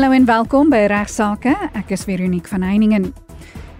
[0.00, 1.52] Hallo en welkom by Regsake.
[1.76, 3.10] Ek is Veronique van Heiningen.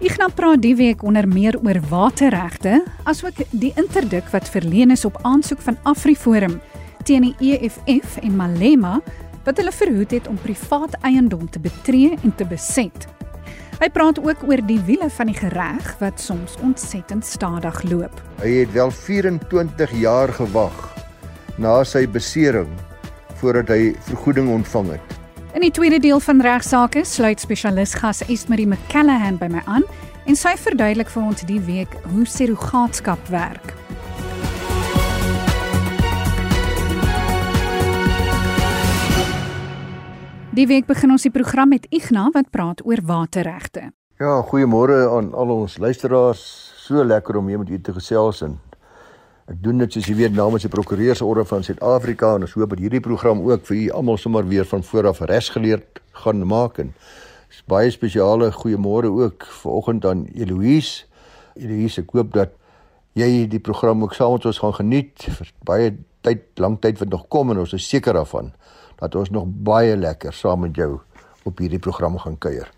[0.05, 2.75] Ignap praat die week onder meer oor waterregte,
[3.09, 6.59] asook die interdik wat verleen is op aansoek van AfriForum
[7.09, 8.99] teen die EFF en Malema
[9.47, 13.07] wat hulle verhoed het om privaat eiendom te betree en te beset.
[13.79, 18.21] Hy praat ook oor die wiele van die gereg wat soms ontsettend stadig loop.
[18.43, 20.85] Hy het wel 24 jaar gewag
[21.57, 22.69] na sy besering
[23.41, 25.20] voordat hy vergoeding ontvang het.
[25.51, 29.83] In die tweede deel van regsaake sluit spesialis gas Esmerie McCallahan by my aan
[30.23, 33.73] en sy verduidelik vir ons die week hoe surrogaatskap werk.
[40.55, 43.89] Die week begin ons die program met Igna wat praat oor waterregte.
[44.23, 46.47] Ja, goeiemôre aan al ons luisteraars.
[46.79, 48.61] So lekker om hier met u te gesels en
[49.49, 52.83] Ek doen dit soos jy weet namens die Prokureursorde van Suid-Afrika en ons hoop dat
[52.83, 56.93] hierdie program ook vir u almal sommer weer van voor af resgeleerd gaan maak en
[57.71, 61.05] baie spesiale goeiemôre ook vanoggend aan Eloise.
[61.55, 62.53] Eloise, ek hoop dat
[63.17, 65.91] jy die program ook saam met ons gaan geniet vir baie
[66.23, 68.53] tyd, lang tyd wat nog kom en ons is seker daarvan
[69.01, 70.99] dat ons nog baie lekker saam met jou
[71.49, 72.69] op hierdie program gaan kuier.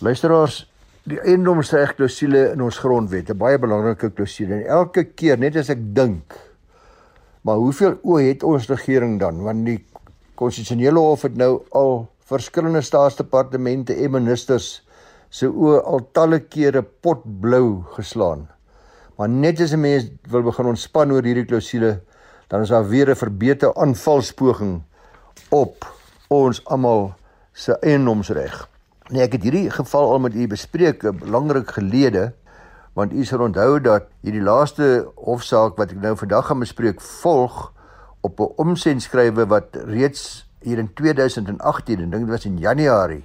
[0.00, 0.64] Luisteraars,
[1.06, 4.54] die eiendomsregklousule in ons grondwet, 'n baie belangrike klousule.
[4.54, 6.34] En elke keer, net as ek dink,
[7.42, 9.42] maar hoeveel oë het ons regering dan?
[9.42, 9.84] Want die
[10.34, 14.82] konstitusionele hof het nou al verskillende staatsdepartemente en ministers
[15.30, 18.48] se oë al talle kere potblou geslaan.
[19.16, 22.00] Maar net as 'n mens wil begin ontspan oor hierdie klousule,
[22.48, 24.82] dan is daar weer 'n verbeter aanvalspoging
[25.50, 25.86] op
[26.28, 27.14] ons almal
[27.52, 28.75] se eiendomsreg.
[29.06, 32.32] Nee, ek het hierdie geval al met u bespreek, belangrik gelede,
[32.98, 37.70] want u sal onthou dat hierdie laaste hofsaak wat ek nou vandag gaan bespreek, volg
[38.26, 43.24] op 'n omsendskrywe wat reeds hier in 2018, ek dink dit was in Januarie,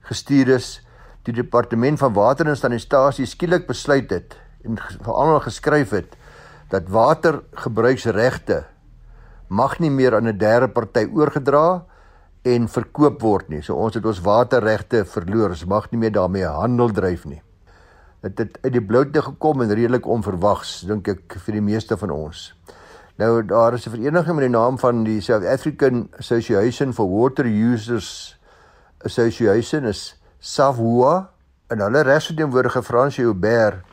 [0.00, 0.80] gestuur is
[1.22, 6.16] die departement van water en sanitasie skielik besluit het en veral geskryf het
[6.68, 8.64] dat watergebruiksregte
[9.48, 11.84] mag nie meer aan 'n derde party oorgedra
[12.42, 13.62] en verkoop word nie.
[13.62, 15.52] So ons het ons waterregte verloor.
[15.54, 17.42] Ons mag nie meer daarmee handel dryf nie.
[18.24, 22.12] Dit het uit die bloute gekom en redelik onverwags, dink ek vir die meeste van
[22.12, 22.50] ons.
[23.20, 27.46] Nou daar is 'n vereniging met die naam van die South African Association for Water
[27.46, 28.38] Users
[29.04, 31.30] Association is SAWA
[31.68, 33.84] en hulle regsverteenwoordiger Francie Hubert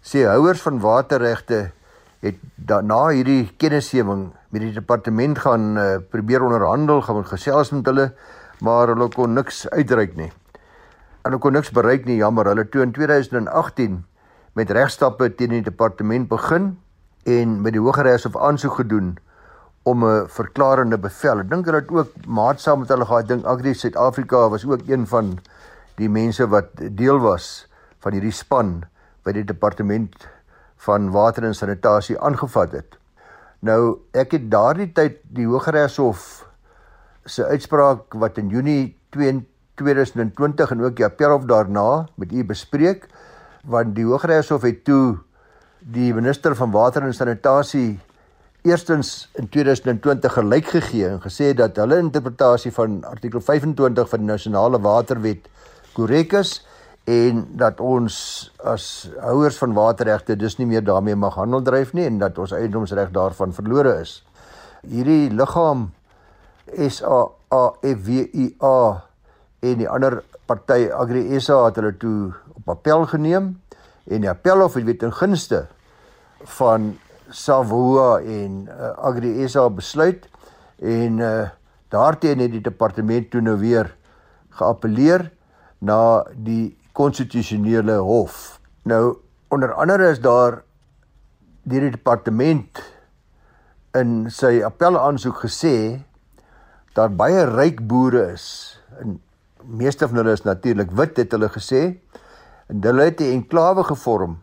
[0.00, 1.72] sê houers van waterregte
[2.20, 8.10] het daarna hierdie kennisgewing met die departement gaan uh, probeer onderhandel, gaan gesels met hulle,
[8.60, 10.28] maar hulle kon niks uitreik nie.
[11.24, 12.50] Hulle kon niks bereik nie, jammer.
[12.52, 13.98] Hulle toe in 2018
[14.58, 16.74] met regstappe teen die departement begin
[17.28, 19.16] en met die Hooggeregshof aansoek gedoen
[19.82, 21.40] om 'n verklarende bevel.
[21.40, 23.22] Ek dink hulle het ook maatsaam met hulle gehad.
[23.22, 25.38] Ek dink Agri Suid-Afrika was ook een van
[25.96, 27.66] die mense wat deel was
[28.00, 28.84] van hierdie span
[29.24, 30.28] by die departement
[30.84, 32.96] van water en sanitasie aangevat het.
[33.60, 36.28] Nou ek het daardie tyd die Hooggeregshof
[37.28, 43.08] se uitspraak wat in Junie 2020 en ook die appelhof daarna met u bespreek
[43.68, 45.18] want die Hooggeregshof het toe
[45.80, 47.98] die minister van water en sanitasie
[48.64, 54.32] eerstens in 2020 gelyk gegee en gesê dat hulle interpretasie van artikel 25 van die
[54.32, 55.48] nasionale waterwet
[55.92, 56.60] korrek is
[57.10, 58.14] en dat ons
[58.62, 62.52] as houers van waterregte dus nie meer daarmee mag handel dryf nie en dat ons
[62.54, 64.22] eiendomsreg daarvan verlore is.
[64.86, 65.90] Hierdie liggaam
[66.70, 68.76] SAAFWIA
[69.60, 73.54] en die ander party Agri SA het hulle toe op appel geneem
[74.10, 75.64] en die appelhof het weet in gunste
[76.58, 76.92] van
[77.30, 80.26] Savoa en uh, Agri SA besluit
[80.78, 81.48] en uh,
[81.90, 83.94] daarteen het die departement toe nou weer
[84.58, 85.30] geappeleer
[85.80, 88.60] na die konstitusionele hof.
[88.82, 89.16] Nou
[89.48, 90.62] onder andere is daar
[91.62, 92.80] deur die departement
[93.98, 95.74] in sy appelaansoek gesê
[96.94, 98.46] dat baie ryk boere is
[99.02, 99.18] en
[99.64, 101.82] meeste van hulle is natuurlik wit het hulle gesê
[102.70, 104.38] en hulle het 'n enklawe gevorm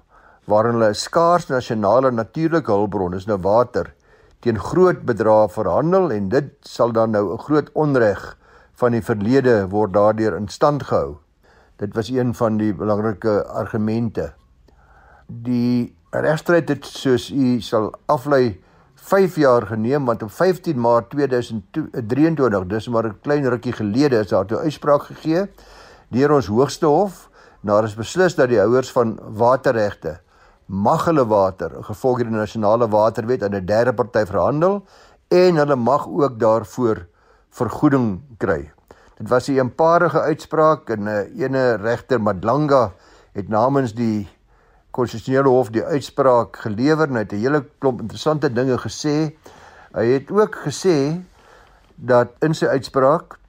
[0.46, 3.94] waarin hulle 'n skaars nasionale natuurlike hulpbron is nou water
[4.40, 8.38] teen groot bedrae verhandel en dit sal dan nou 'n groot onreg
[8.74, 11.18] van die verlede word daardeur in stand gehou.
[11.78, 14.32] Dit was een van die belangrike argumente.
[15.28, 18.62] Die regstryd het soos u sal aflei
[18.96, 24.28] 5 jaar geneem want op 15 Maart 2023, dis maar 'n klein rukkie gelede, is
[24.28, 25.50] daar 'n uitspraak gegee
[26.10, 27.30] deur ons hoogste hof.
[27.62, 30.20] Daar is beslis dat die houers van waterregte
[30.66, 34.84] mag hulle water, gevolg die nasionale waterwet aan 'n derde party verhandel
[35.28, 37.08] en hulle mag ook daarvoor
[37.50, 38.72] vergoeding kry.
[39.18, 42.92] Dit was 'n eenparige uitspraak en 'n uh, ene regter Madlanga
[43.32, 44.28] het namens die
[44.92, 49.34] konstitusionele hof die uitspraak gelewer en hy het 'n hele klomp interessante dinge gesê.
[49.94, 51.22] Hy het ook gesê
[51.96, 53.40] dat in sy uitspraak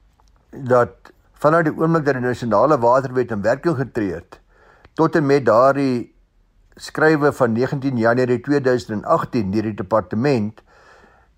[0.50, 4.41] dat vanuit die oomblik dat die nasionale waterwet in werking getree het
[4.94, 6.15] tot en met daardie
[6.76, 10.62] skrywe van 19 Januarie 2018 deur die departement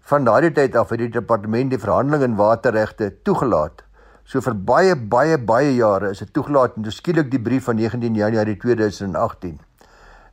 [0.01, 3.83] van daardie tyd af het die departement die verhandeling in waterregte toegelaat.
[4.31, 8.15] So vir baie baie baie jare is dit toegelaat en skielik die brief van 19
[8.15, 9.57] Januarie 2018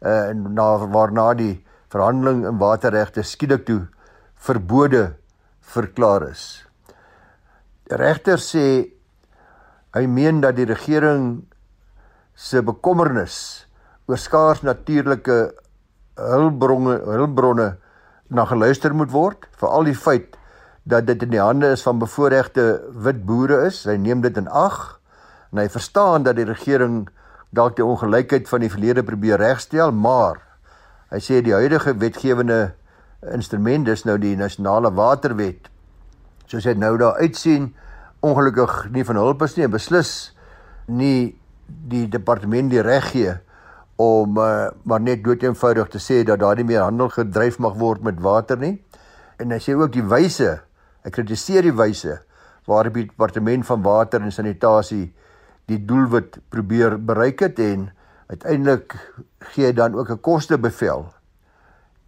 [0.06, 1.56] uh na waarna die
[1.90, 3.88] verhandeling in waterregte skielik toe
[4.36, 5.16] verbode
[5.74, 6.44] verklaar is.
[7.90, 8.68] Regter sê
[9.98, 11.48] hy meen dat die regering
[12.36, 13.66] se bekommernis
[14.06, 15.40] oor skaars natuurlike
[16.22, 17.72] hulpbronne hulpbronne
[18.30, 20.38] na geluister moet word veral die feit
[20.88, 22.68] dat dit in die hande is van bevoorregte
[23.04, 24.98] wit boere is hy neem dit in ag
[25.52, 27.08] en hy verstaan dat die regering
[27.56, 30.42] dalk die ongelykheid van die verlede probeer regstel, maar
[31.12, 32.60] hy sê die huidige wetgewende
[33.34, 35.70] instrument dis nou die nasionale waterwet.
[36.48, 37.72] Soos dit nou daar uitsien,
[38.26, 40.14] ongelukkig nie van hulp is nie, beslis
[40.88, 41.36] nie
[41.68, 43.36] die departement die reg gee
[43.98, 48.04] om uh, maar net doeteenvoudig te sê dat daar nie meer handel gedryf mag word
[48.06, 48.76] met water nie.
[49.42, 50.60] En hy sê ook die wyse,
[51.04, 52.18] hy kritiseer die wyse
[52.68, 55.14] waarop die departement van water en sanitasie
[55.68, 57.90] die doelwit probeer bereik het en
[58.28, 58.96] uiteindelik
[59.54, 61.08] gee dan ook 'n kostebevel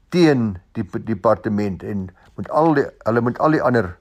[0.10, 3.98] teen die departement en moet al die hulle moet al die ander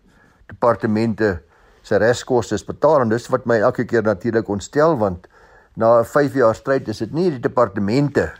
[0.46, 1.42] departemente
[1.82, 5.28] se reskoste betaal en dis wat my elke keer natuurlik ontstel want
[5.76, 8.32] na 'n 5 jaar stryd is dit nie die departemente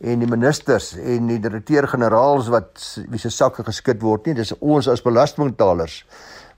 [0.00, 4.88] en die ministers en die direkteur-generaals wat wie se sakke geskit word nie dis ons
[4.88, 6.02] as belastingbetalers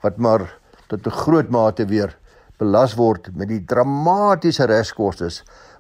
[0.03, 0.49] wat maar
[0.89, 2.17] tot 'n groot mate weer
[2.59, 5.31] belas word met die dramatiese reskoste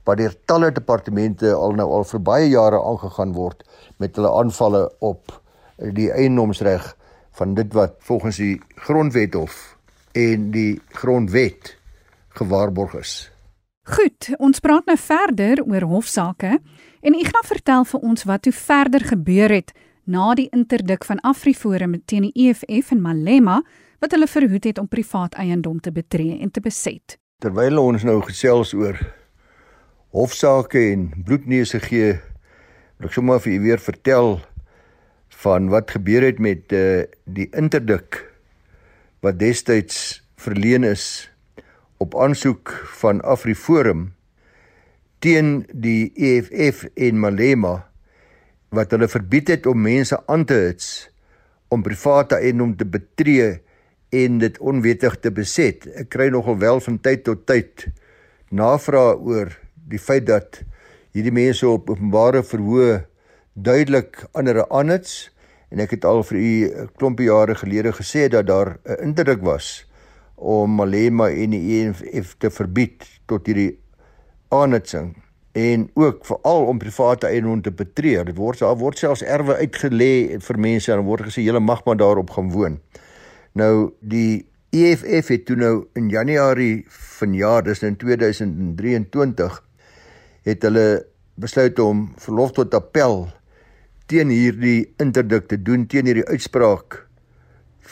[0.04, 3.64] wat deur talle departemente al nou al vir baie jare aangegaan word
[3.98, 5.42] met hulle aanvalle op
[5.78, 6.94] die eiendomsreg
[7.38, 9.76] van dit wat volgens die grondwet hof
[10.12, 11.76] en die grondwet
[12.38, 13.30] gewaarborg is.
[13.88, 16.58] Goed, ons praat nou verder oor hofsaake
[17.00, 19.72] en gaan vertel vir ons wat toe verder gebeur het
[20.04, 23.62] na die interdik van Afriforum teen die EFF en Malema
[24.00, 27.18] wat hulle verhoed het om privaat eiendom te betree en te beset.
[27.42, 28.98] Terwyl ons nou gesels oor
[30.16, 32.16] hofsaake en bloedneuse gee,
[32.98, 34.38] wil ek sommer vir u weer vertel
[35.44, 38.24] van wat gebeur het met uh, die interdik
[39.22, 41.28] wat destyds verleen is
[41.98, 42.72] op aansoek
[43.02, 44.08] van Afriforum
[45.18, 47.76] teen die EFF en Malema
[48.74, 51.08] wat hulle verbied het om mense aan te hits
[51.72, 53.58] om private eiendom te betree
[54.14, 55.84] en dit onwettig te beset.
[56.00, 57.88] Ek kry nogal wel van tyd tot tyd
[58.48, 59.52] navrae oor
[59.88, 60.62] die feit dat
[61.16, 63.02] hierdie mense op openbare verhoë
[63.58, 65.28] duidelik ander aanits
[65.72, 69.42] en ek het al vir u 'n klompie jare gelede gesê dat daar 'n indruk
[69.42, 69.84] was
[70.36, 73.78] om Malema en die EFF te verbied tot hierdie
[74.48, 75.16] aanitsing
[75.58, 78.24] en ook veral om private eiendom te betree.
[78.24, 81.98] Dit word daar word selfs erwe uitgelê vir mense en word gesê julle mag maar
[81.98, 82.78] daarop gaan woon.
[83.58, 89.56] Nou die EFF het toe nou in Januarie vanjaar, dis nou in 2023,
[90.44, 90.88] het hulle
[91.40, 93.26] besluit om verlof tot appel
[94.08, 97.02] teen hierdie interdik te doen teen hierdie uitspraak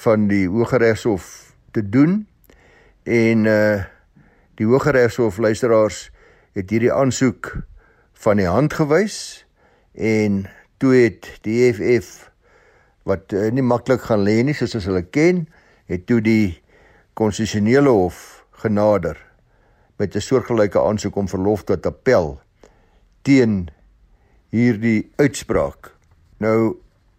[0.04, 2.25] van die Hooggeregshof te doen
[3.04, 3.84] en uh
[4.56, 6.06] die Hooggeregshof luisteraars
[6.56, 7.52] het hierdie aansoek
[8.25, 9.44] van die hand gewys
[9.92, 10.46] en
[10.80, 12.30] toe het die EFF
[13.06, 15.44] wat uh, nie maklik gaan lê nie soos ons hulle ken,
[15.86, 16.56] het toe die
[17.16, 19.20] konstitusionele hof genader
[20.00, 22.40] met 'n soortgelyke aansoek om verlof tot appel
[23.22, 23.68] teen
[24.50, 25.92] hierdie uitspraak.
[26.38, 26.76] Nou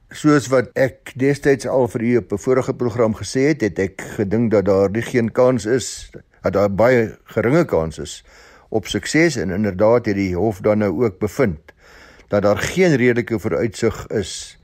[0.10, 4.01] soos wat ek destyds al vir u op 'n vorige program gesê het, het ek
[4.01, 8.24] gedink dat daar nie geen kans is dat daar baie geringe kans is
[8.69, 11.74] op sukses en inderdaad het die hof dan nou ook bevind
[12.27, 14.59] dat daar geen redelike vooruitsig is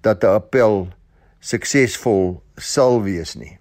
[0.00, 0.88] dat 'n appel
[1.38, 3.58] suksesvol sal wees nie.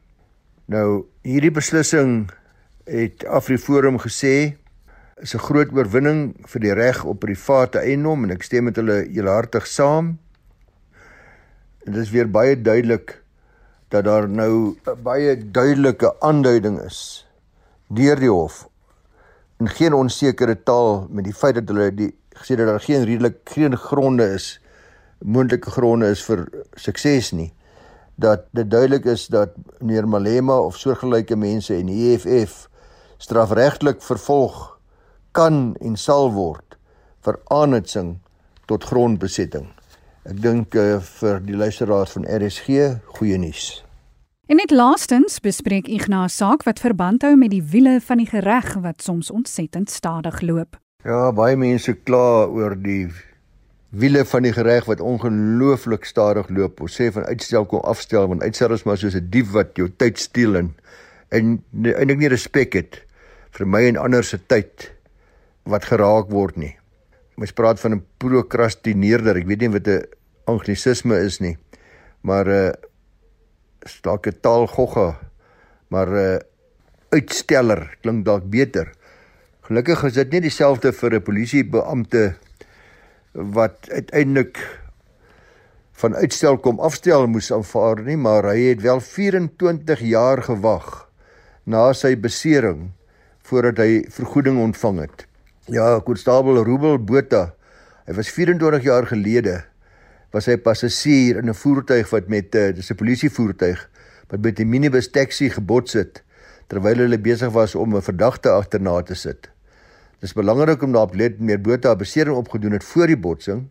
[0.66, 2.30] Nou hierdie beslissing
[2.84, 4.58] het Afriforum gesê
[5.22, 9.06] is 'n groot oorwinning vir die reg op private eiendom en ek stem met hulle
[9.08, 10.18] heelhartig saam.
[11.86, 13.22] Dit is weer baie duidelik
[13.90, 17.28] dat daar nou 'n baie duidelike aanduiding is
[17.90, 18.68] deur die hof
[19.60, 23.42] in geen onsekere taal met die feit dat hulle die gesê dat daar geen redelik
[23.56, 24.56] geen gronde is
[25.20, 27.52] moontlike gronde is vir sukses nie
[28.16, 32.68] dat dit duidelik is dat meneer Malema of soortgelyke mense en die EFF
[33.18, 34.80] strafregtelik vervolg
[35.32, 36.78] kan en sal word
[37.26, 38.16] vir aanhitsing
[38.70, 39.68] tot grondbesetting.
[40.26, 43.85] Ek dink uh, vir die luisteraars van RSG goeie nuus.
[44.46, 48.76] En net laastens bespreek Ignas saak wat verband hou met die wiele van die gereg
[48.84, 50.78] wat soms ontsettend stadig loop.
[51.02, 53.08] Ja, baie mense kla oor die
[53.90, 56.86] wiele van die gereg wat ongelooflik stadig loop.
[56.86, 59.90] Ons sê van uitstel kom afstel want uitstel is maar soos 'n dief wat jou
[59.90, 60.74] tyd steel en
[61.34, 63.02] en eintlik nie respek het
[63.58, 64.92] vir my en ander se tyd
[65.66, 66.76] wat geraak word nie.
[67.36, 69.38] Mens praat van 'n prokrastineerder.
[69.38, 70.06] Ek weet nie wat 'n
[70.46, 71.58] anglisisme is nie.
[72.22, 72.72] Maar uh
[74.02, 75.20] dalk 'n taalgogga.
[75.88, 76.40] Maar 'n uh,
[77.10, 78.92] uitsteller klink dalk beter.
[79.66, 82.36] Gelukkig is dit nie dieselfde vir 'n polisiebeampte
[83.34, 84.60] wat uiteindelik
[85.96, 91.08] van uitstel kom afstel moes aanvaar nie, maar hy het wel 24 jaar gewag
[91.64, 92.92] na sy besering
[93.48, 95.26] voordat hy vergoeding ontvang het.
[95.72, 97.54] Ja, konstabel Rubel Botha.
[98.06, 99.64] Hy was 24 jaar gelede
[100.36, 103.80] was hy passasier in 'n voertuig wat met 'n uh, dis 'n polisievoertuig
[104.30, 106.24] wat met 'n minibus taxi gebots het
[106.68, 109.50] terwyl hulle besig was om 'n verdagte agterna te sit.
[110.20, 113.70] Dis belangrik om daarop let meer Botha besering opgedoen het voor die botsing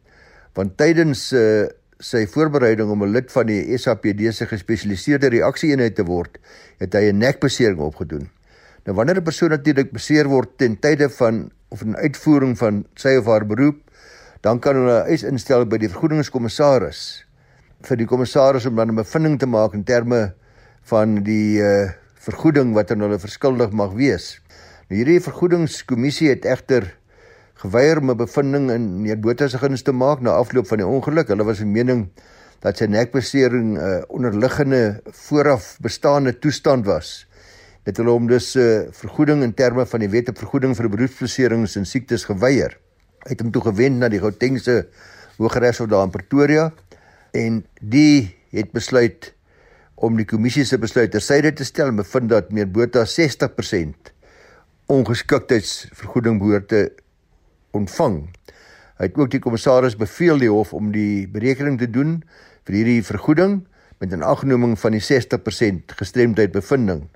[0.55, 1.67] want tydens uh,
[1.99, 6.39] sy voorbereiding om 'n lid van die SAPD se gespesialiseerde reaksieeenheid te word,
[6.79, 8.31] het hy 'n nekbesering opgedoen.
[8.85, 13.17] Nou wanneer 'n persoon natuurlik beseer word ten tye van of 'n uitvoering van sy
[13.17, 13.79] of haar beroep,
[14.45, 16.99] dan kan hulle eis instel by die vergoedingskommissaris
[17.85, 20.35] vir die kommissaris om dan 'n bevinding te maak in terme
[20.91, 21.89] van die uh,
[22.27, 24.41] vergoeding wat aan hulle verskuldig mag wees.
[24.89, 26.93] Nou hierdie vergoedingskommissie het egter
[27.65, 30.87] geweier om 'n bevinding in meneer Botha se guns te maak na afloop van die
[30.87, 31.29] ongeluk.
[31.29, 32.09] Hulle was van mening
[32.61, 37.27] dat sy nekbesering 'n uh, onderliggende vooraf bestaande toestand was
[37.85, 40.77] het hulle hom dus 'n uh, eh, vergoeding in terme van die wet op vergoeding
[40.77, 42.84] vir beroepsbeserings en siektes geweier.
[43.25, 44.85] Hy het hom toe gewend na die Gautengse
[45.39, 46.69] Hooggeregshof daar in Pretoria
[47.35, 49.33] en die het besluit
[49.95, 54.13] om die kommissie se besluit tersyde te stel en bevind dat meer Botha 60%
[54.93, 56.83] ongeskiktheidsvergoeding behoort te
[57.75, 58.19] ontvang.
[59.01, 62.19] Hy het ook die kommissaris beveel die hof om die berekening te doen
[62.69, 63.63] vir hierdie vergoeding
[63.99, 67.09] met 'n agnoming van die 60% gestremdheid bevinding.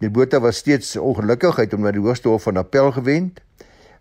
[0.00, 3.40] Die Botha was steeds ongelukkig uit om na die Hoogste Hof van Appel gewend.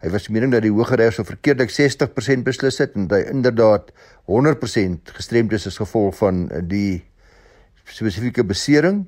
[0.04, 3.94] Hy was mening dat die Hooggeregs so verkeerdelik 60% beslis het en hy inderdaad
[4.28, 7.06] 100% gestremd is as gevolg van die
[7.88, 9.06] spesifieke besering.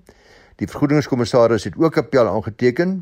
[0.55, 3.01] Die vergoedingskommissaris het ook appel aangeteken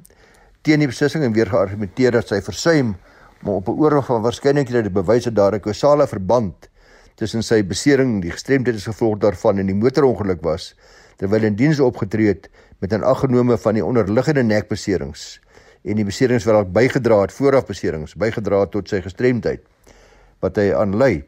[0.65, 2.95] teen die beslissing en weer geargumenteer dat sy versuim
[3.43, 6.69] om op 'n oorlog van waarskynlikhede te bewys dat daar 'n kausale verband
[7.15, 10.73] tussen sy besering, die gestremdheid as gevolg daarvan en die motorongeluk was
[11.17, 15.42] terwyl in diens opgetree het met 'n aggenome van die onderliggende nekbeserings
[15.83, 19.63] en die beserings wat dalk bygedra het vooraf beserings bygedra tot sy gestremdheid
[20.43, 21.23] wat hy aanlei.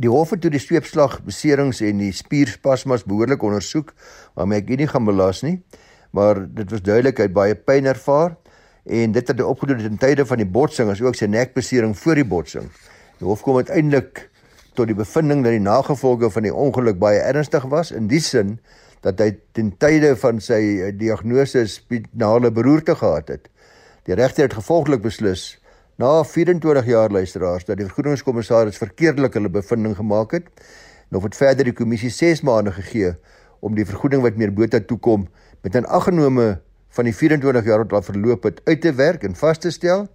[0.00, 3.92] Die hof het toe die sweepslag beserings en die spierspasmas behoorlik ondersoek
[4.38, 5.58] waarmee ek nie gaan belas nie,
[6.16, 8.36] maar dit was duidelik hy het baie pyn ervaar
[8.84, 12.28] en dit het opgedoen ten tye van die botsing as ook sy nekbesering voor die
[12.28, 12.68] botsing.
[13.20, 14.28] Die hof kom uiteindelik
[14.74, 18.56] tot die bevinding dat die nagevolge van die ongeluk baie ernstig was in die sin
[19.04, 23.48] dat hy ten tye van sy eh, diagnose spinale beroerte gehad het.
[24.08, 25.60] Die regter het gevolglik beslis
[26.00, 30.48] na 24 jaar luisteraars dat die vergoedingskommissaris verkeerdelik hulle bevinding gemaak het
[31.10, 33.12] en of dit verder die kommissie 6 maande gegee
[33.62, 35.28] om die vergoeding wat meer bota toekom
[35.62, 36.58] met 'n aggenome
[36.92, 40.08] van die 24 jaar wat al verloop het uit te werk en vas te stel.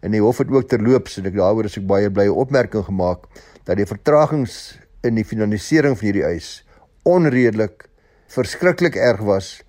[0.00, 3.24] En die hof het ook terloops en ek daaroor is ek baie bly opmerking gemaak
[3.64, 6.66] dat die vertragings in die finalisering van hierdie eis
[7.02, 7.88] onredelik
[8.26, 9.62] verskriklik erg was,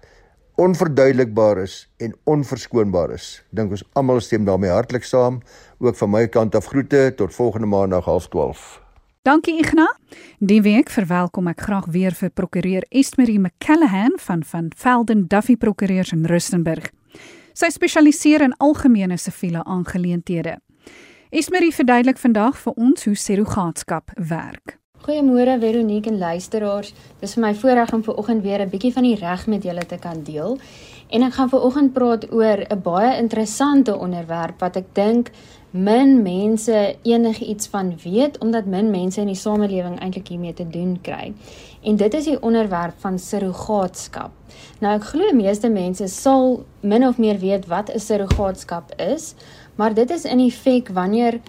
[0.56, 3.44] onverduidelikbaar is en onverskoonbaar is.
[3.50, 5.42] Dink ons almal stem daarmee hartlik saam.
[5.80, 8.82] Ook van my kant af groete tot volgende maandag 12:30.
[9.24, 9.88] Dankie Igna.
[10.40, 16.12] Die week verwelkom ek graag weer vir prokureur Estmarie McCallahan van van Velden Duffy Prokureurs
[16.12, 16.92] in Rustenburg.
[17.54, 20.60] Sy spesialiseer in algemene siviele aangeleenthede.
[21.30, 24.83] Estmarie verduidelik vandag vir ons hoe surrogaatskap werk.
[25.04, 26.94] Goeiemôre Veronique en luisteraars.
[27.20, 29.86] Dis vir my voorreg om ver oggend weer 'n bietjie van die reg met julle
[29.86, 30.58] te kan deel.
[31.10, 35.32] En ek gaan ver oggend praat oor 'n baie interessante onderwerp wat ek dink
[35.72, 41.02] min mense enigiets van weet omdat min mense in die samelewing eintlik hiermee te doen
[41.02, 41.34] kry.
[41.82, 44.32] En dit is die onderwerp van surrogaatskap.
[44.80, 49.36] Nou ek glo meeste mense sal min of meer weet wat 'n surrogaatskap is,
[49.76, 51.42] maar dit is in effek wanneer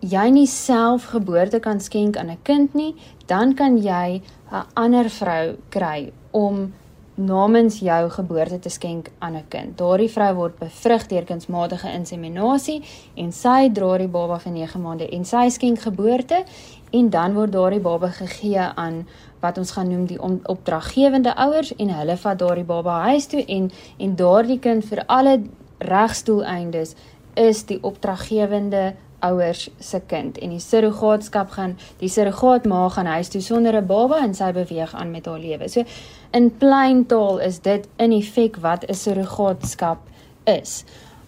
[0.00, 2.94] jy nie self geboorte kan skenk aan 'n kind nie,
[3.26, 4.22] dan kan jy
[4.52, 6.72] 'n ander vrou kry om
[7.16, 9.78] namens jou geboorte te skenk aan 'n kind.
[9.78, 12.82] Daardie vrou word bevrug deur kunsmatige inseminasie
[13.14, 16.44] en sy dra die baba vir 9 maande en sy skenk geboorte
[16.90, 19.06] en dan word daardie baba gegee aan
[19.40, 23.70] wat ons gaan noem die opdraggewende ouers en hulle vat daardie baba huis toe en
[23.98, 25.42] en daardie kind vir alle
[25.78, 26.94] regsdoeleindes
[27.34, 33.40] is die opdraggewende ouers se kind en die surrogaatskap gaan die surrogaatma gaan huis toe
[33.40, 35.68] sonder 'n baba en sy beweeg aan met haar lewe.
[35.68, 35.84] So
[36.32, 39.98] in plain taal is dit in effek wat 'n surrogaatskap
[40.44, 40.84] is.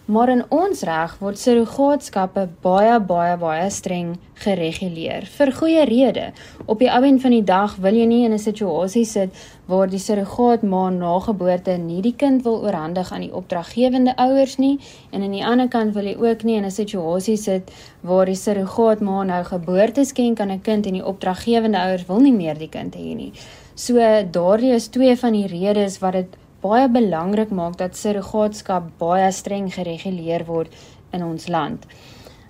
[0.09, 6.23] Maar in ons reg word surrogaatskappe baie baie baie streng gereguleer vir goeie rede.
[6.65, 9.29] Op die ouen van die dag wil jy nie in 'n situasie sit
[9.67, 14.79] waar die surrogaatma na geboorte nie die kind wil oorhandig aan die opdraggewende ouers nie
[15.11, 18.41] en aan die ander kant wil jy ook nie in 'n situasie sit waar die
[18.45, 22.69] surrogaatma nou geboorte skenk aan 'n kind en die opdraggewende ouers wil nie meer die
[22.69, 23.31] kind hê nie.
[23.75, 23.93] So
[24.31, 29.73] daardie is twee van die redes wat dit baie belangrik maak dat surrogaatskap baie streng
[29.73, 30.73] gereguleer word
[31.11, 31.85] in ons land.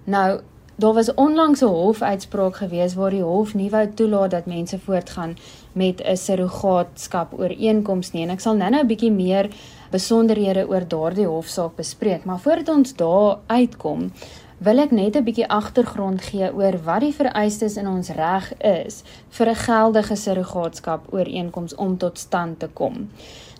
[0.05, 0.41] Nou,
[0.79, 5.37] daar was onlangs 'n hofuitspraak gewees waar die hof nie wou toelaat dat mense voortgaan
[5.71, 9.49] met 'n surrogaatskap ooreenkoms nie en ek sal nou-nou 'n bietjie meer
[9.91, 14.11] besonderhede oor daardie hofsaak bespreek, maar voordat ons daar uitkom,
[14.57, 19.03] wil ek net 'n bietjie agtergrond gee oor wat die vereistes in ons reg is
[19.29, 23.09] vir 'n geldige surrogaatskap ooreenkoms om tot stand te kom.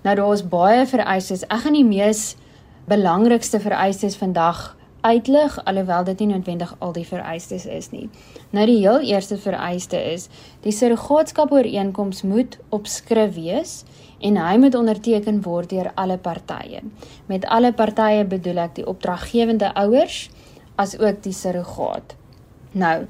[0.02, 1.44] Nou daar's baie vereistes.
[1.52, 2.36] Ek gaan die mees
[2.90, 8.10] belangrikste vereistes vandag uitlig alhoewel dit nie noodwendig al die vereistes is nie.
[8.52, 10.28] Nou die heel eerste vereiste is
[10.66, 13.84] die surrogaatskap ooreenkoms moet op skrif wees
[14.20, 16.84] en hy moet onderteken word deur alle partye.
[17.32, 20.28] Met alle partye bedoel ek die opdraggewende ouers
[20.80, 22.16] as ook die surrogaat.
[22.72, 23.06] Nou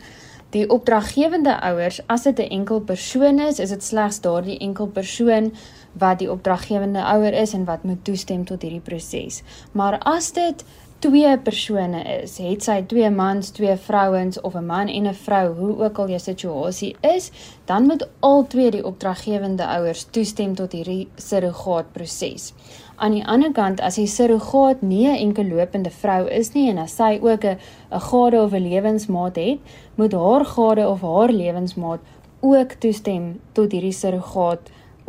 [0.50, 5.54] Die opdraggewende ouers, as dit 'n enkel persoon is, is dit slegs daardie enkel persoon
[5.94, 9.44] wat die opdraggewende ouer is en wat moet toestem tot hierdie proses.
[9.72, 10.64] Maar as dit
[11.00, 15.56] twee persone is, het sy twee mans, twee vrouens of 'n man en 'n vrou,
[15.56, 17.32] hoe ook al jou situasie is,
[17.66, 22.54] dan moet al twee die opdraggewende ouers toestem tot hierdie surrogaatproses.
[22.96, 26.78] Aan die ander kant, as die surrogaat nie 'n enkel lopende vrou is nie en
[26.78, 27.58] as sy ook 'n
[27.92, 29.60] 'n gade of 'n lewensmaat het,
[29.96, 32.00] moet haar gade of haar lewensmaat
[32.42, 34.60] ook toestem tot hierdie surrogaat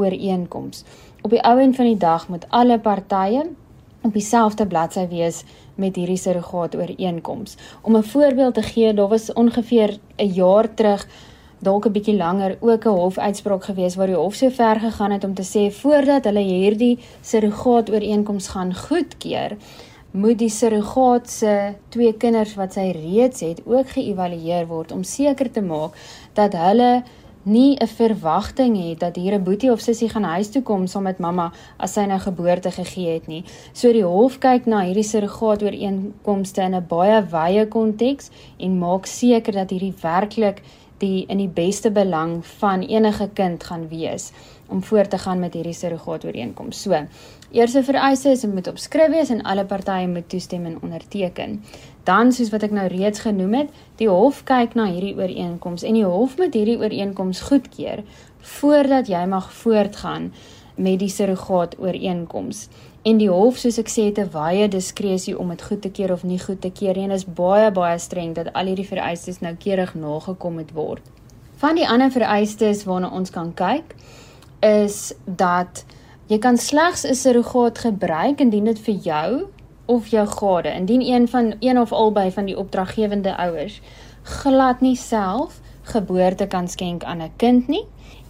[0.00, 0.84] ooreenkoms.
[1.22, 3.44] Op die ou end van die dag moet alle partye
[4.02, 5.42] op dieselfde bladsy wees
[5.74, 7.56] met hierdie surrogaat ooreenkoms.
[7.82, 11.06] Om 'n voorbeeld te gee, daar was ongeveer 'n jaar terug
[11.58, 15.24] dalk 'n bietjie langer ook 'n hofuitspraak gewees waar die hof so ver gegaan het
[15.24, 19.56] om te sê voordat hulle hierdie surrogaat ooreenkoms gaan goedkeur,
[20.10, 25.50] moet die surrogaat se twee kinders wat sy reeds het ook geëvalueer word om seker
[25.50, 25.94] te maak
[26.32, 27.02] dat hulle
[27.42, 31.02] nie 'n verwagting het dat hier 'n boetie of sussie gaan huis toe kom saam
[31.02, 33.44] met mamma as sy nou geboorte gegee het nie.
[33.72, 39.06] So die hof kyk na hierdie surrogaat ooreenkomste in 'n baie wye konteks en maak
[39.06, 40.62] seker dat hierdie werklik
[40.98, 44.32] die in die beste belang van enige kind gaan wees
[44.68, 46.82] om voort te gaan met hierdie surrogaat ooreenkoms.
[46.82, 47.06] So,
[47.50, 51.64] eerste vereiste is dit moet op skrif wees en alle partye moet toestem en onderteken.
[52.04, 55.94] Dan soos wat ek nou reeds genoem het, die hof kyk na hierdie ooreenkoms en
[55.94, 58.04] die hof moet hierdie ooreenkoms goedkeur
[58.40, 60.30] voordat jy mag voortgaan
[60.80, 62.68] met die surrogaat ooreenkoms.
[63.02, 66.12] En die hof, soos ek sê, het 'n wye diskresie om dit goed te keur
[66.12, 69.40] of nie goed te keur nie en is baie baie streng dat al hierdie vereistes
[69.40, 71.02] noukeurig nagekom moet word.
[71.56, 73.94] Van die ander vereistes waarna ons kan kyk
[74.60, 75.84] is dat
[76.26, 79.48] jy kan slegs 'n surrogaat gebruik indien dit vir jou
[79.90, 80.70] of jou gade.
[80.70, 83.80] Indien een van een of albei van die opdraggewende ouers
[84.22, 87.86] glad nie self geboorte kan skenk aan 'n kind nie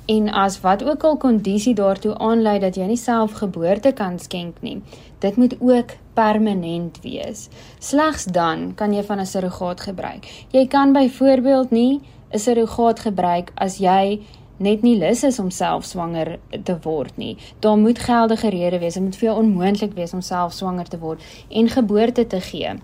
[0.06, 4.56] en as wat ook al kondisie daartoe aanlei dat jy nie self geboorte kan skenk
[4.60, 4.82] nie
[5.18, 7.48] dit moet ook permanent wees.
[7.78, 10.46] Slegs dan kan jy van 'n surrogaat gebruik.
[10.50, 14.20] Jy kan byvoorbeeld nie 'n surrogaat gebruik as jy
[14.60, 16.36] net nie lus is om self swanger
[16.68, 17.36] te word nie.
[17.64, 18.94] Daar moet geldige rede wees.
[18.94, 22.76] Dit moet vir jou onmoontlik wees om self swanger te word en geboorte te gee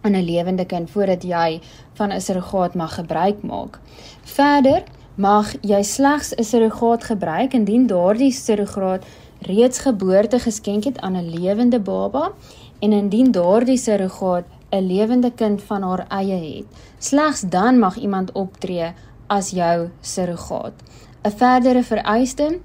[0.00, 1.60] aan 'n lewende kind voordat jy
[1.92, 3.80] van 'n surrogaat mag gebruik maak.
[4.22, 4.82] Verder
[5.14, 9.04] mag jy slegs 'n surrogaat gebruik indien daardie surrogaat
[9.40, 12.32] reeds geboorte geskenk het aan 'n lewende baba
[12.78, 16.66] en indien daardie surrogaat 'n lewende kind van haar eie het.
[16.98, 18.92] Slegs dan mag iemand optree
[19.26, 20.72] as jou surrogaat.
[21.22, 22.58] 'n Verdere vereiste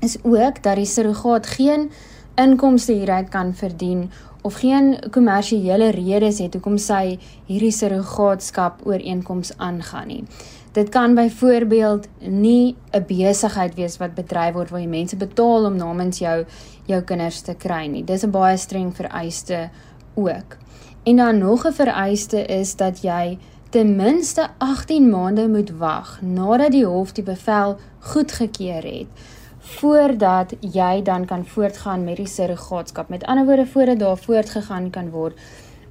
[0.00, 1.90] is ook dat die surrogaat geen
[2.34, 4.10] inkomste hieruit kan verdien
[4.42, 10.24] of geen kommersiële redes het hoekom sy hierdie surrogaatskap ooreenkoms aangaan nie.
[10.72, 15.76] Dit kan byvoorbeeld nie 'n besigheid wees wat bedryf word waar jy mense betaal om
[15.76, 16.44] namens jou
[16.86, 18.04] jou kinders te kry nie.
[18.04, 19.70] Dis 'n baie streng vereiste
[20.14, 20.56] ook.
[21.02, 23.38] En dan nog 'n vereiste is dat jy
[23.70, 29.26] ten minste 18 maande moet wag nadat die hof die bevel goedgekeur het
[29.68, 33.08] voordat jy dan kan voortgaan met die surrogaatskap.
[33.08, 35.36] Met ander woorde voordat daar voortgegaan kan word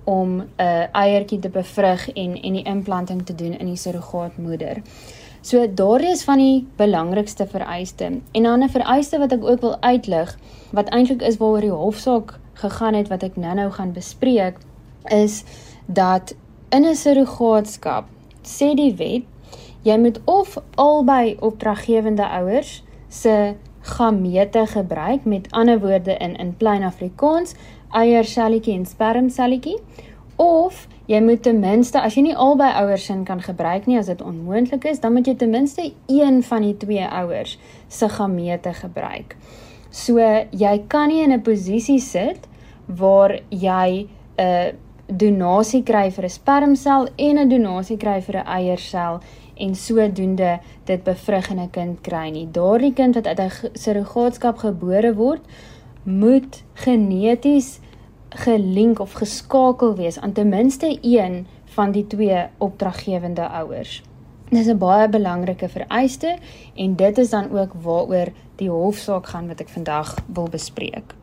[0.03, 4.81] om 'n uh, eiertjie te bevrug en en die implanting te doen in die surrogaatmoeder.
[5.41, 8.05] So daardie is van die belangrikste vereiste.
[8.31, 10.37] En dan 'n vereiste wat ek ook wil uitlig
[10.71, 14.57] wat eintlik is waaroor die hofsaak gegaan het wat ek nou-nou gaan bespreek
[15.03, 15.43] is
[15.85, 16.35] dat
[16.69, 18.05] in 'n surrogaatskap
[18.43, 19.23] sê die wet
[19.83, 26.83] jy moet of albei opdraggewende ouers se gamete gebruik met ander woorde in in plain
[26.83, 27.55] Afrikaans
[27.89, 29.77] eierselletjie en spermselletjie
[30.35, 34.11] of jy moet ten minste as jy nie albei ouers sin kan gebruik nie as
[34.11, 38.73] dit onmoontlik is dan moet jy ten minste een van die twee ouers se gamete
[38.73, 39.37] gebruik.
[39.89, 40.19] So
[40.51, 42.47] jy kan nie in 'n posisie sit
[42.85, 44.75] waar jy 'n
[45.07, 49.19] donasie kry vir 'n spermsel en 'n donasie kry vir 'n eiersel
[49.55, 52.47] en sodoende dit bevrug en 'n kind kry nie.
[52.51, 55.41] Daardie kind wat uit 'n surrogaatskap gebore word,
[56.03, 57.79] moet geneties
[58.29, 64.03] gelink of geskakel wees aan ten minste een van die twee opdraggewende ouers.
[64.49, 66.37] Dis 'n baie belangrike vereiste
[66.75, 71.15] en dit is dan ook waaroor die hofsaak gaan wat ek vandag wil bespreek.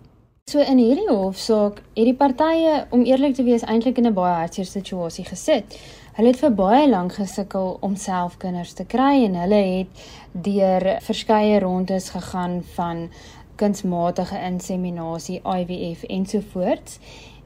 [0.53, 4.35] So in hierdie hofsaak het die partye om eerlik te wees eintlik in 'n baie
[4.39, 5.77] hartseer situasie gesit.
[6.17, 10.99] Hulle het vir baie lank gesukkel om self kinders te kry en hulle het deur
[11.01, 13.09] verskeie rondes gegaan van
[13.57, 16.99] kunsmatige inseminasie, IVF ensovoorts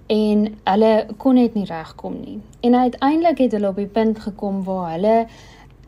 [0.07, 2.41] en hulle kon net nie regkom nie.
[2.61, 5.27] En uiteindelik het hulle op die punt gekom waar hulle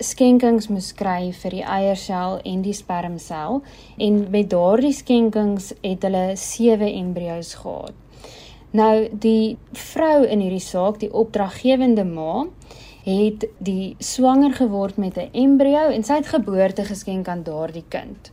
[0.00, 3.60] skenkings moes kry vir die eiersel en die spermsel
[3.98, 7.94] en met daardie skenkings het hulle 7 embrio's gehad.
[8.72, 12.46] Nou die vrou in hierdie saak, die opdraggewende ma,
[13.04, 18.30] het die swanger geword met 'n embrio en sy het geboorte geskenk aan daardie kind.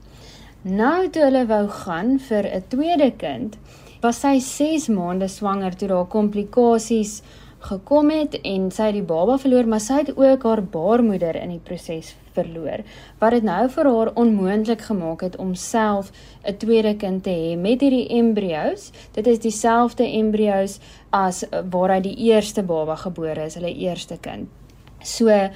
[0.64, 3.58] Nou toe hulle wou gaan vir 'n tweede kind,
[4.02, 7.22] was sy 6 maande swanger toe daar komplikasies
[7.68, 11.52] gekom het en sy het die baba verloor, maar sy het ook haar baarmoeder in
[11.56, 12.84] die proses verloor.
[13.20, 16.12] Wat dit nou vir haar onmoontlik gemaak het om self
[16.44, 18.92] 'n tweede kind te hê met hierdie embrio's.
[19.14, 24.48] Dit is dieselfde embrio's as waaruit die eerste baba gebore is, hulle eerste kind.
[25.04, 25.50] So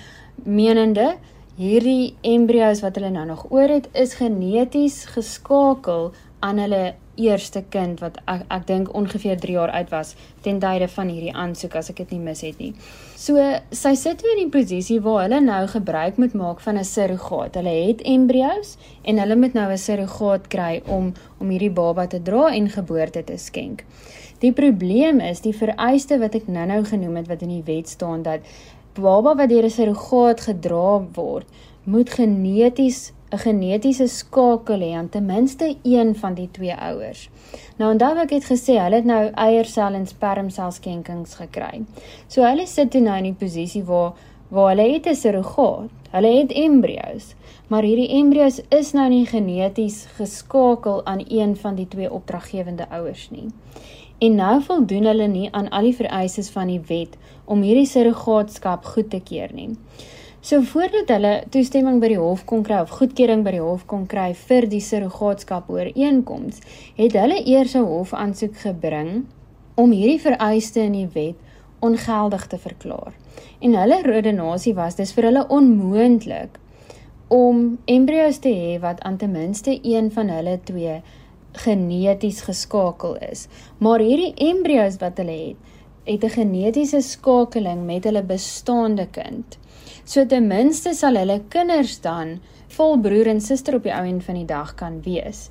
[0.44, 1.18] menende
[1.58, 8.00] hierdie embrio's wat hulle nou nog oor het, is geneties geskakel aan hulle eerste kind
[8.02, 10.14] wat ek, ek dink ongeveer 3 jaar oud was
[10.46, 12.72] ten tye van hierdie aansoek as ek dit nie mis het nie.
[13.20, 13.38] So
[13.76, 17.56] sy sit weer in 'n posisie waar hulle nou gebruik moet maak van 'n surrogaat.
[17.56, 22.22] Hulle het embrio's en hulle moet nou 'n surrogaat kry om om hierdie baba te
[22.22, 23.86] dra en geboorte te skenk.
[24.40, 28.24] Die probleem is die vereiste wat ek nou-nou genoem het wat in die wet staan
[28.24, 28.40] dat
[28.94, 31.48] baba wat deur 'n surrogaat gedra word,
[31.84, 37.30] moet geneties 'n genetiese skakel hê aan ten minste een van die twee ouers.
[37.78, 41.84] Nou onthou ek het gesê hulle het nou eiersel en spermselskenkings gekry.
[42.28, 44.14] So hulle sit nou in 'n posisie waar
[44.50, 45.90] waar hulle het 'n surrogaat.
[46.12, 47.36] Hulle het embrio's,
[47.68, 53.30] maar hierdie embrio's is nou nie geneties geskakel aan een van die twee opdraggewende ouers
[53.30, 53.48] nie.
[54.20, 57.16] En nou voldoen hulle nie aan al die vereistes van die wet
[57.46, 59.70] om hierdie surrogaatskap goed te keur nie.
[60.42, 64.08] So voordat hulle toestemming by die hof kon kry of goedkeuring by die hof kon
[64.10, 66.64] kry vir die surrogaatskap ooreenkoms,
[66.98, 69.12] het hulle eers 'n hofaansoek gebring
[69.78, 71.38] om hierdie vereiste in die wet
[71.86, 73.14] ongeldig te verklaar.
[73.62, 76.58] En hulle redenasie was dis vir hulle onmoontlik
[77.28, 81.02] om embrio's te hê wat aan ten minste een van hulle twee
[81.54, 83.48] geneties geskakel is.
[83.78, 85.58] Maar hierdie embrio's wat hulle het,
[86.04, 89.61] het 'n genetiese skakeling met hulle bestaande kind.
[90.12, 92.34] So ten minste sal hulle kinders dan
[92.76, 95.46] vol broer en suster op die ou end van die dag kan wees.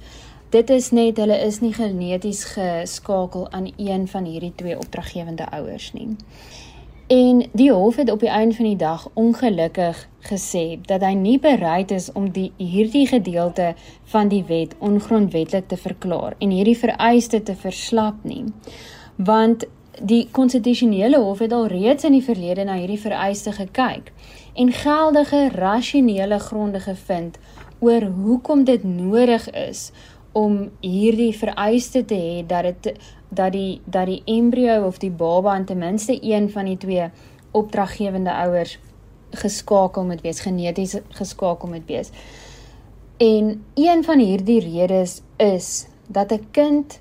[0.52, 5.86] Dit is net hulle is nie geneties geskakel aan een van hierdie twee opdraggewende ouers
[5.96, 6.10] nie.
[7.08, 11.38] En die hof het op die einde van die dag ongelukkig gesê dat hy nie
[11.40, 13.72] bereid is om die hierdie gedeelte
[14.12, 18.44] van die wet ongrondwettig te verklaar en hierdie vereiste te verslap nie.
[19.16, 19.64] Want
[20.00, 24.12] die konstitusionele hof het al reeds in die verlede na hierdie vereiste gekyk
[24.54, 27.38] en geldige rasionele gronde gevind
[27.78, 29.90] oor hoekom dit nodig is
[30.32, 35.54] om hierdie vereiste te hê dat dit dat die dat die embrio of die baba
[35.54, 37.10] aan ten minste een van die twee
[37.50, 38.78] opdraggewende ouers
[39.30, 42.10] geskakel moet wees, geneties geskakel moet wees.
[43.16, 47.00] En een van hierdie redes is dat 'n kind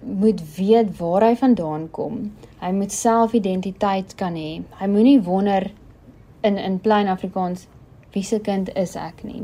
[0.00, 2.32] moet weet waar hy vandaan kom.
[2.58, 4.62] Hy moet selfidentiteit kan hê.
[4.78, 5.70] Hy moenie wonder
[6.40, 7.66] in in plain Afrikaans
[8.12, 9.42] wie se kind is ek nie.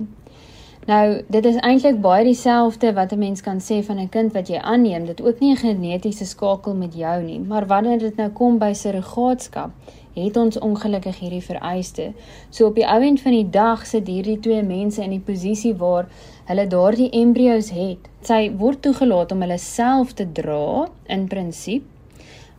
[0.84, 4.48] Nou, dit is eintlik baie dieselfde wat 'n mens kan sê van 'n kind wat
[4.48, 8.28] jy aanneem, dit ook nie 'n genetiese skakel met jou nie, maar wanneer dit nou
[8.30, 9.70] kom by surrogaatskap,
[10.14, 12.12] het ons ongelukkig hierdie vereiste.
[12.50, 15.74] So op die ou end van die dag sit hierdie twee mense in die posisie
[15.74, 16.06] waar
[16.44, 18.08] hulle daardie embrio's het.
[18.20, 21.82] Sy word toegelaat om hulle self te dra in prinsip,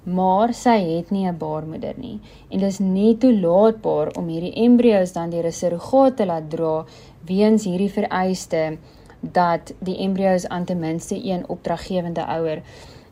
[0.06, 2.20] maar sy het nie 'n baarmoeder nie.
[2.50, 6.86] En dit is nie toelaatbaar om hierdie embrio's dan deur 'n surrogaat te laat dra
[7.26, 8.78] weens hierdie vereiste
[9.22, 12.62] dat die embrio's aan ten minste een opdraggewende ouer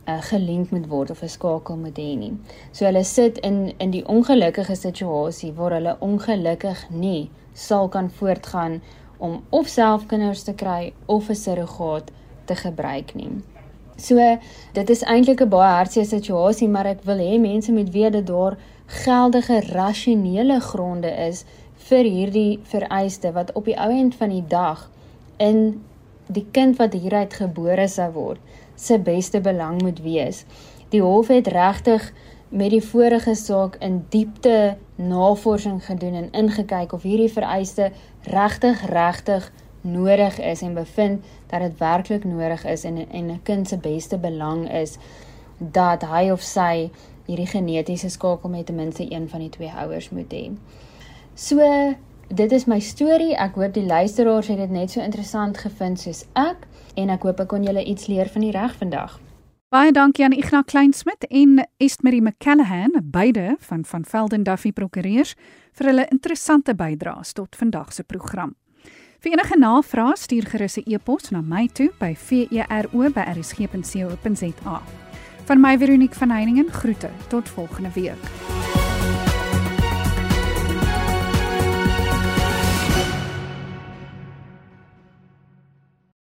[0.08, 2.34] uh, gelink moet word of 'n skakel moet hê nie.
[2.71, 8.82] So hulle sit in in die ongelukkige situasie waar hulle ongelukkig nie sal kan voortgaan
[9.17, 12.12] om of self kinders te kry of 'n surrogaat
[12.45, 13.52] te gebruik nie.
[13.97, 14.38] So
[14.73, 18.27] dit is eintlik 'n baie hartseer situasie, maar ek wil hê mense moet weet dat
[18.27, 24.45] daar geldige rasionele gronde is vir hierdie vereiste wat op die ou end van die
[24.47, 24.89] dag
[25.38, 25.82] in
[26.27, 28.39] die kind wat hieruit gebore sou word
[28.75, 30.45] se beste belang moet wees.
[30.89, 32.12] Die hof het regtig
[32.49, 39.51] met die vorige saak in diepte navorsing gedoen en ingekyk of hierdie vereiste regtig regtig
[39.84, 44.17] nodig is en bevind dat dit werklik nodig is en en 'n kind se beste
[44.17, 44.98] belang is
[45.58, 46.89] dat hy of sy
[47.26, 50.52] hierdie genetiese skakel met ten minste een van die twee ouers moet hê.
[51.36, 51.60] So
[52.28, 53.36] dit is my storie.
[53.36, 57.39] Ek hoop die luisteraars het dit net so interessant gevind soos ek en ek hoop
[57.39, 59.19] ek kon julle iets leer van die reg vandag.
[59.74, 65.34] Baie dankie aan Ignas Kleinsmid en Estmarie McCallahan, beide van van Velden Duffy Prokureurs
[65.74, 68.54] vir hulle interessante bydraes tot vandag se program.
[69.23, 74.81] Vir enige navrae stuur gerus 'n e-pos na my toe by vero@rsg.co.za.
[75.45, 78.62] Van my Veronique van Heiningen groete tot volgende week.